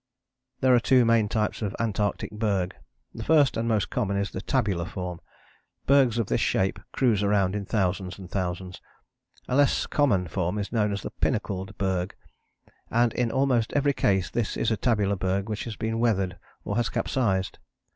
[0.61, 2.73] There are two main types of Antarctic berg.
[3.13, 5.21] The first and most common is the tabular form.
[5.85, 8.81] Bergs of this shape cruise about in thousands and thousands.
[9.47, 12.15] A less common form is known as the pinnacled berg,
[12.89, 16.77] and in almost every case this is a tabular berg which has been weathered or
[16.77, 17.59] has capsized.